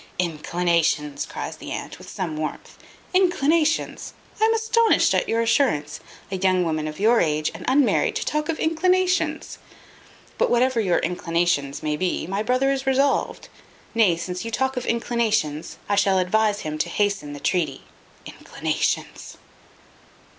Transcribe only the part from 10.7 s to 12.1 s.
your inclinations may